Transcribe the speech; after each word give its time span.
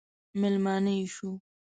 مېلمانه 0.39 0.93
یې 0.99 1.05
شو. 1.15 1.29